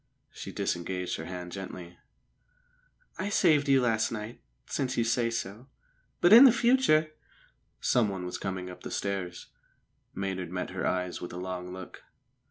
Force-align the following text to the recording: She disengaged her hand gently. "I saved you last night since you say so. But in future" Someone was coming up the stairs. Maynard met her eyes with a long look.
She 0.31 0.51
disengaged 0.51 1.17
her 1.17 1.25
hand 1.25 1.51
gently. 1.51 1.99
"I 3.19 3.29
saved 3.29 3.69
you 3.69 3.81
last 3.81 4.11
night 4.11 4.41
since 4.65 4.97
you 4.97 5.03
say 5.03 5.29
so. 5.29 5.67
But 6.21 6.33
in 6.33 6.51
future" 6.51 7.11
Someone 7.99 8.25
was 8.25 8.39
coming 8.39 8.67
up 8.67 8.81
the 8.81 8.89
stairs. 8.89 9.49
Maynard 10.15 10.49
met 10.49 10.71
her 10.71 10.87
eyes 10.87 11.21
with 11.21 11.31
a 11.33 11.37
long 11.37 11.71
look. 11.71 12.01